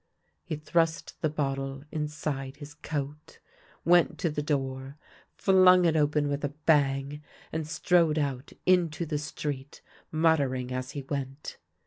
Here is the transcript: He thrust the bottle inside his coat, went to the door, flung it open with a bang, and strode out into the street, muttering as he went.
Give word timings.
He 0.43 0.55
thrust 0.55 1.21
the 1.21 1.29
bottle 1.29 1.83
inside 1.91 2.55
his 2.57 2.73
coat, 2.73 3.37
went 3.85 4.17
to 4.17 4.31
the 4.31 4.41
door, 4.41 4.97
flung 5.37 5.85
it 5.85 5.95
open 5.95 6.27
with 6.27 6.43
a 6.43 6.49
bang, 6.65 7.21
and 7.51 7.67
strode 7.67 8.17
out 8.17 8.51
into 8.65 9.05
the 9.05 9.19
street, 9.19 9.83
muttering 10.11 10.71
as 10.71 10.93
he 10.97 11.03
went. 11.03 11.57